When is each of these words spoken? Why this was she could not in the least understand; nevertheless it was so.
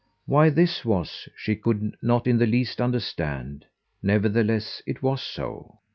Why 0.25 0.49
this 0.49 0.83
was 0.83 1.29
she 1.35 1.55
could 1.55 1.95
not 2.01 2.25
in 2.25 2.39
the 2.39 2.47
least 2.47 2.81
understand; 2.81 3.65
nevertheless 4.01 4.81
it 4.87 5.03
was 5.03 5.21
so. 5.21 5.77